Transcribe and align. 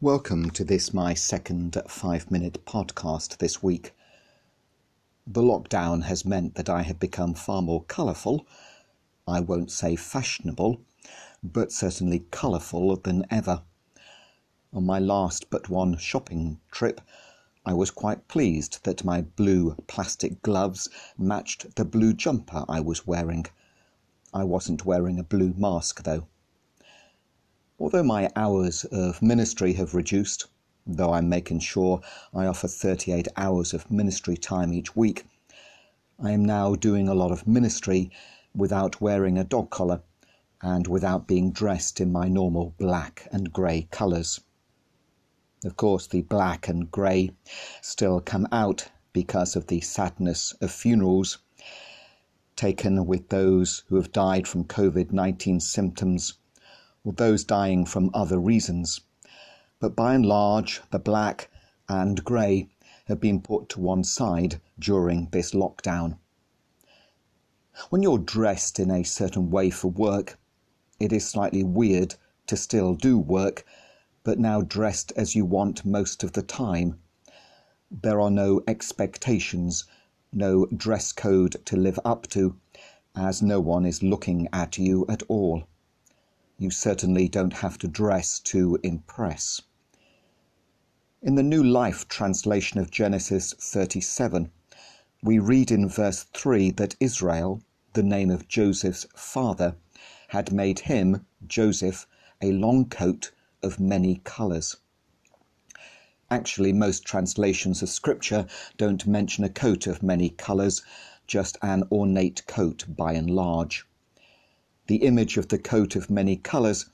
Welcome 0.00 0.50
to 0.50 0.64
this, 0.64 0.92
my 0.92 1.14
second 1.14 1.80
five 1.88 2.30
minute 2.30 2.64
podcast 2.66 3.38
this 3.38 3.62
week. 3.62 3.92
The 5.26 5.42
lockdown 5.42 6.02
has 6.02 6.24
meant 6.24 6.56
that 6.56 6.68
I 6.68 6.82
have 6.82 6.98
become 6.98 7.34
far 7.34 7.62
more 7.62 7.84
colourful. 7.84 8.44
I 9.28 9.38
won't 9.38 9.70
say 9.70 9.94
fashionable, 9.94 10.80
but 11.42 11.70
certainly 11.70 12.26
colourful 12.32 12.96
than 12.96 13.24
ever. 13.30 13.62
On 14.72 14.84
my 14.84 14.98
last 14.98 15.50
but 15.50 15.68
one 15.68 15.96
shopping 15.98 16.58
trip, 16.72 17.00
I 17.64 17.74
was 17.74 17.92
quite 17.92 18.26
pleased 18.26 18.82
that 18.82 19.04
my 19.04 19.20
blue 19.20 19.76
plastic 19.86 20.42
gloves 20.42 20.88
matched 21.16 21.76
the 21.76 21.84
blue 21.84 22.12
jumper 22.12 22.64
I 22.68 22.80
was 22.80 23.06
wearing. 23.06 23.46
I 24.34 24.42
wasn't 24.42 24.84
wearing 24.84 25.20
a 25.20 25.22
blue 25.22 25.54
mask 25.56 26.02
though. 26.02 26.26
Although 27.82 28.04
my 28.04 28.30
hours 28.36 28.84
of 28.92 29.20
ministry 29.20 29.72
have 29.72 29.92
reduced, 29.92 30.46
though 30.86 31.14
I'm 31.14 31.28
making 31.28 31.58
sure 31.58 32.00
I 32.32 32.46
offer 32.46 32.68
38 32.68 33.26
hours 33.36 33.74
of 33.74 33.90
ministry 33.90 34.36
time 34.36 34.72
each 34.72 34.94
week, 34.94 35.24
I 36.16 36.30
am 36.30 36.44
now 36.44 36.76
doing 36.76 37.08
a 37.08 37.14
lot 37.14 37.32
of 37.32 37.48
ministry 37.48 38.12
without 38.54 39.00
wearing 39.00 39.36
a 39.36 39.42
dog 39.42 39.70
collar 39.70 40.00
and 40.60 40.86
without 40.86 41.26
being 41.26 41.50
dressed 41.50 42.00
in 42.00 42.12
my 42.12 42.28
normal 42.28 42.72
black 42.78 43.26
and 43.32 43.52
grey 43.52 43.88
colours. 43.90 44.38
Of 45.64 45.76
course, 45.76 46.06
the 46.06 46.22
black 46.22 46.68
and 46.68 46.88
grey 46.88 47.32
still 47.80 48.20
come 48.20 48.46
out 48.52 48.92
because 49.12 49.56
of 49.56 49.66
the 49.66 49.80
sadness 49.80 50.52
of 50.60 50.70
funerals 50.70 51.38
taken 52.54 53.06
with 53.06 53.30
those 53.30 53.82
who 53.88 53.96
have 53.96 54.12
died 54.12 54.46
from 54.46 54.66
COVID 54.66 55.10
19 55.10 55.58
symptoms 55.58 56.34
or 57.04 57.12
those 57.12 57.42
dying 57.42 57.84
from 57.84 58.10
other 58.14 58.38
reasons. 58.38 59.00
But 59.80 59.96
by 59.96 60.14
and 60.14 60.24
large, 60.24 60.80
the 60.92 61.00
black 61.00 61.50
and 61.88 62.24
grey 62.24 62.68
have 63.06 63.18
been 63.18 63.40
put 63.40 63.68
to 63.70 63.80
one 63.80 64.04
side 64.04 64.60
during 64.78 65.28
this 65.30 65.50
lockdown. 65.52 66.18
When 67.90 68.04
you're 68.04 68.18
dressed 68.18 68.78
in 68.78 68.88
a 68.90 69.02
certain 69.02 69.50
way 69.50 69.68
for 69.70 69.90
work, 69.90 70.38
it 71.00 71.12
is 71.12 71.26
slightly 71.26 71.64
weird 71.64 72.14
to 72.46 72.56
still 72.56 72.94
do 72.94 73.18
work, 73.18 73.66
but 74.22 74.38
now 74.38 74.60
dressed 74.62 75.12
as 75.16 75.34
you 75.34 75.44
want 75.44 75.84
most 75.84 76.22
of 76.22 76.34
the 76.34 76.42
time. 76.42 77.00
There 77.90 78.20
are 78.20 78.30
no 78.30 78.62
expectations, 78.68 79.84
no 80.32 80.66
dress 80.66 81.10
code 81.10 81.56
to 81.66 81.76
live 81.76 81.98
up 82.04 82.28
to, 82.28 82.54
as 83.16 83.42
no 83.42 83.60
one 83.60 83.84
is 83.84 84.04
looking 84.04 84.48
at 84.52 84.78
you 84.78 85.04
at 85.08 85.24
all 85.24 85.64
you 86.62 86.70
certainly 86.70 87.28
don't 87.28 87.54
have 87.54 87.76
to 87.76 87.88
dress 87.88 88.38
to 88.38 88.78
impress. 88.84 89.62
In 91.20 91.34
the 91.34 91.42
New 91.42 91.64
Life 91.64 92.06
translation 92.06 92.78
of 92.78 92.88
Genesis 92.88 93.52
37, 93.58 94.48
we 95.24 95.40
read 95.40 95.72
in 95.72 95.88
verse 95.88 96.22
3 96.34 96.70
that 96.70 96.94
Israel, 97.00 97.60
the 97.94 98.04
name 98.04 98.30
of 98.30 98.46
Joseph's 98.46 99.08
father, 99.16 99.74
had 100.28 100.52
made 100.52 100.78
him, 100.78 101.26
Joseph, 101.44 102.06
a 102.40 102.52
long 102.52 102.88
coat 102.88 103.32
of 103.60 103.80
many 103.80 104.20
colours. 104.22 104.76
Actually, 106.30 106.72
most 106.72 107.04
translations 107.04 107.82
of 107.82 107.88
Scripture 107.88 108.46
don't 108.76 109.04
mention 109.04 109.42
a 109.42 109.48
coat 109.48 109.88
of 109.88 110.00
many 110.00 110.30
colours, 110.30 110.80
just 111.26 111.58
an 111.60 111.82
ornate 111.90 112.46
coat 112.46 112.84
by 112.88 113.14
and 113.14 113.30
large 113.30 113.84
the 114.86 114.96
image 114.96 115.36
of 115.36 115.48
the 115.48 115.58
coat 115.58 115.96
of 115.96 116.10
many 116.10 116.36
colours, 116.36 116.86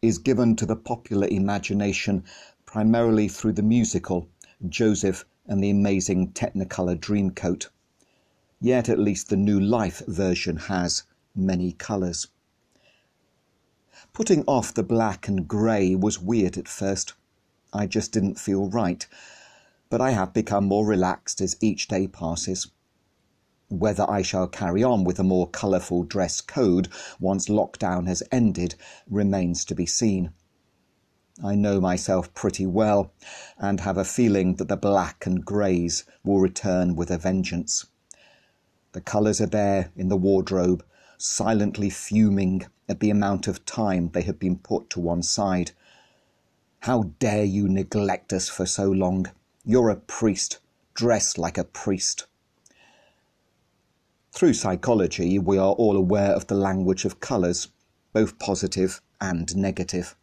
is 0.00 0.18
given 0.18 0.56
to 0.56 0.66
the 0.66 0.76
popular 0.76 1.28
imagination 1.28 2.24
primarily 2.66 3.28
through 3.28 3.52
the 3.52 3.62
musical 3.62 4.28
Joseph 4.68 5.24
and 5.46 5.62
the 5.62 5.70
Amazing 5.70 6.32
Technicolor 6.32 6.96
Dreamcoat. 6.96 7.68
Yet 8.60 8.88
at 8.88 8.98
least 8.98 9.28
the 9.28 9.36
New 9.36 9.60
Life 9.60 10.02
version 10.06 10.56
has 10.56 11.02
many 11.34 11.72
colours. 11.72 12.28
Putting 14.12 14.44
off 14.46 14.74
the 14.74 14.82
black 14.82 15.28
and 15.28 15.48
grey 15.48 15.94
was 15.94 16.20
weird 16.20 16.58
at 16.58 16.68
first. 16.68 17.14
I 17.72 17.86
just 17.86 18.12
didn't 18.12 18.38
feel 18.38 18.68
right. 18.68 19.06
But 19.90 20.00
I 20.00 20.10
have 20.10 20.32
become 20.32 20.64
more 20.64 20.86
relaxed 20.86 21.40
as 21.40 21.56
each 21.60 21.88
day 21.88 22.06
passes. 22.06 22.70
Whether 23.72 24.04
I 24.06 24.20
shall 24.20 24.48
carry 24.48 24.84
on 24.84 25.02
with 25.02 25.18
a 25.18 25.24
more 25.24 25.48
colourful 25.48 26.02
dress 26.02 26.42
code 26.42 26.90
once 27.18 27.48
lockdown 27.48 28.06
has 28.06 28.22
ended 28.30 28.74
remains 29.08 29.64
to 29.64 29.74
be 29.74 29.86
seen. 29.86 30.34
I 31.42 31.54
know 31.54 31.80
myself 31.80 32.34
pretty 32.34 32.66
well 32.66 33.14
and 33.56 33.80
have 33.80 33.96
a 33.96 34.04
feeling 34.04 34.56
that 34.56 34.68
the 34.68 34.76
black 34.76 35.24
and 35.24 35.42
greys 35.42 36.04
will 36.22 36.38
return 36.38 36.96
with 36.96 37.10
a 37.10 37.16
vengeance. 37.16 37.86
The 38.92 39.00
colours 39.00 39.40
are 39.40 39.46
there 39.46 39.90
in 39.96 40.08
the 40.08 40.18
wardrobe, 40.18 40.84
silently 41.16 41.88
fuming 41.88 42.66
at 42.90 43.00
the 43.00 43.08
amount 43.08 43.48
of 43.48 43.64
time 43.64 44.10
they 44.10 44.20
have 44.20 44.38
been 44.38 44.58
put 44.58 44.90
to 44.90 45.00
one 45.00 45.22
side. 45.22 45.70
How 46.80 47.04
dare 47.18 47.44
you 47.44 47.70
neglect 47.70 48.34
us 48.34 48.50
for 48.50 48.66
so 48.66 48.90
long? 48.90 49.30
You're 49.64 49.88
a 49.88 49.96
priest. 49.96 50.58
Dress 50.92 51.38
like 51.38 51.56
a 51.56 51.64
priest. 51.64 52.26
Through 54.34 54.54
psychology, 54.54 55.38
we 55.38 55.58
are 55.58 55.72
all 55.72 55.94
aware 55.94 56.30
of 56.30 56.46
the 56.46 56.54
language 56.54 57.04
of 57.04 57.20
colours, 57.20 57.68
both 58.14 58.38
positive 58.38 59.02
and 59.20 59.54
negative. 59.54 60.16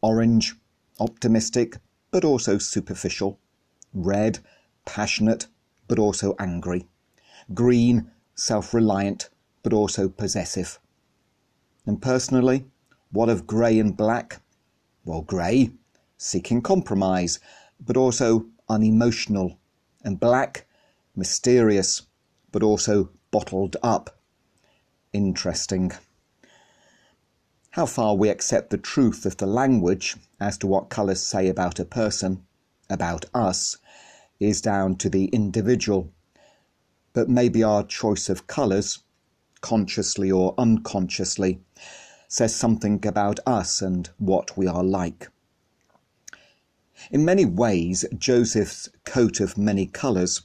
Orange, 0.00 0.54
optimistic, 0.98 1.76
but 2.10 2.24
also 2.24 2.56
superficial. 2.56 3.38
Red, 3.92 4.38
passionate, 4.86 5.48
but 5.86 5.98
also 5.98 6.34
angry. 6.38 6.88
Green, 7.52 8.10
self 8.34 8.72
reliant, 8.72 9.28
but 9.62 9.74
also 9.74 10.08
possessive. 10.08 10.80
And 11.84 12.00
personally, 12.00 12.64
what 13.12 13.28
of 13.28 13.46
grey 13.46 13.78
and 13.78 13.94
black? 13.94 14.40
Well, 15.04 15.20
grey, 15.20 15.72
seeking 16.16 16.62
compromise, 16.62 17.38
but 17.78 17.98
also 17.98 18.46
unemotional. 18.70 19.58
And 20.02 20.18
black, 20.18 20.66
mysterious, 21.14 22.02
but 22.50 22.62
also 22.62 23.10
bottled 23.36 23.76
up. 23.82 24.18
Interesting. 25.12 25.92
How 27.72 27.84
far 27.84 28.16
we 28.16 28.30
accept 28.30 28.70
the 28.70 28.78
truth 28.78 29.26
of 29.26 29.36
the 29.36 29.46
language 29.46 30.16
as 30.40 30.56
to 30.56 30.66
what 30.66 30.88
colours 30.88 31.22
say 31.22 31.46
about 31.48 31.78
a 31.78 31.84
person, 31.84 32.46
about 32.88 33.26
us, 33.34 33.76
is 34.40 34.62
down 34.62 34.96
to 34.96 35.10
the 35.10 35.26
individual. 35.26 36.10
But 37.12 37.28
maybe 37.28 37.62
our 37.62 37.84
choice 37.84 38.30
of 38.30 38.46
colours, 38.46 39.00
consciously 39.60 40.32
or 40.32 40.54
unconsciously, 40.56 41.60
says 42.28 42.56
something 42.56 43.06
about 43.06 43.38
us 43.44 43.82
and 43.82 44.08
what 44.16 44.56
we 44.56 44.66
are 44.66 44.82
like. 44.82 45.28
In 47.10 47.22
many 47.22 47.44
ways, 47.44 48.06
Joseph's 48.16 48.88
coat 49.04 49.40
of 49.40 49.58
many 49.58 49.84
colours 49.84 50.40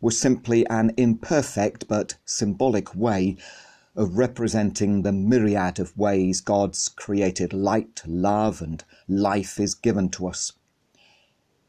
was 0.00 0.18
simply 0.18 0.66
an 0.68 0.92
imperfect 0.96 1.88
but 1.88 2.16
symbolic 2.24 2.94
way 2.94 3.36
of 3.96 4.16
representing 4.16 5.02
the 5.02 5.12
myriad 5.12 5.80
of 5.80 5.96
ways 5.98 6.40
God's 6.40 6.88
created 6.88 7.52
light, 7.52 8.02
love, 8.06 8.62
and 8.62 8.84
life 9.08 9.58
is 9.58 9.74
given 9.74 10.08
to 10.10 10.28
us. 10.28 10.52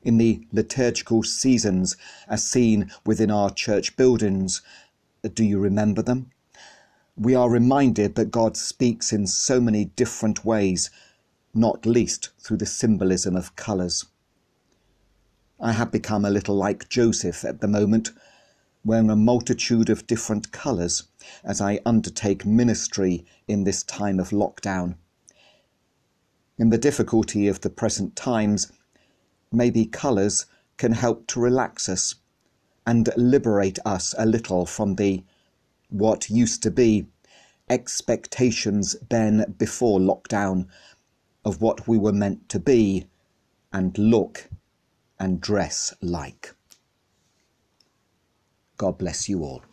In 0.03 0.17
the 0.17 0.45
liturgical 0.51 1.23
seasons, 1.23 1.97
as 2.27 2.43
seen 2.43 2.91
within 3.05 3.31
our 3.31 3.49
church 3.49 3.97
buildings, 3.97 4.61
do 5.33 5.43
you 5.43 5.59
remember 5.59 6.01
them? 6.01 6.31
We 7.17 7.33
are 7.35 7.49
reminded 7.49 8.15
that 8.15 8.31
God 8.31 8.55
speaks 8.55 9.11
in 9.11 9.25
so 9.27 9.59
many 9.59 9.85
different 9.85 10.45
ways, 10.45 10.89
not 11.53 11.85
least 11.85 12.29
through 12.39 12.57
the 12.57 12.65
symbolism 12.65 13.35
of 13.35 13.55
colours. 13.55 14.05
I 15.61 15.73
have 15.73 15.91
become 15.91 16.23
a 16.23 16.29
little 16.29 16.55
like 16.55 16.87
Joseph 16.87 17.43
at 17.43 17.59
the 17.59 17.67
moment, 17.67 18.11
wearing 18.85 19.09
a 19.09 19.15
multitude 19.17 19.89
of 19.89 20.07
different 20.07 20.53
colours 20.53 21.03
as 21.43 21.59
I 21.59 21.81
undertake 21.85 22.45
ministry 22.45 23.25
in 23.45 23.65
this 23.65 23.83
time 23.83 24.21
of 24.21 24.29
lockdown. 24.29 24.95
In 26.57 26.69
the 26.69 26.77
difficulty 26.77 27.49
of 27.49 27.59
the 27.59 27.69
present 27.69 28.15
times, 28.15 28.71
maybe 29.51 29.85
colours 29.85 30.45
can 30.77 30.93
help 30.93 31.27
to 31.27 31.41
relax 31.41 31.89
us 31.89 32.15
and 32.87 33.09
liberate 33.17 33.79
us 33.85 34.15
a 34.17 34.25
little 34.25 34.65
from 34.65 34.95
the 34.95 35.23
what 35.89 36.29
used 36.29 36.63
to 36.63 36.71
be 36.71 37.07
expectations 37.69 38.95
then 39.09 39.55
before 39.57 39.99
lockdown 39.99 40.67
of 41.43 41.61
what 41.61 41.85
we 41.85 41.97
were 41.97 42.13
meant 42.13 42.47
to 42.47 42.59
be 42.59 43.07
and 43.73 43.97
look 43.97 44.49
and 45.19 45.41
dress 45.41 45.93
like. 46.01 46.55
God 48.77 48.97
bless 48.97 49.27
you 49.29 49.43
all. 49.43 49.63